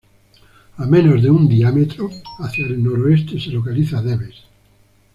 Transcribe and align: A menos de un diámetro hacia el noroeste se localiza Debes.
A 0.77 0.85
menos 0.87 1.21
de 1.21 1.29
un 1.29 1.47
diámetro 1.47 2.09
hacia 2.39 2.65
el 2.65 2.83
noroeste 2.83 3.39
se 3.39 3.51
localiza 3.51 4.01
Debes. 4.01 4.35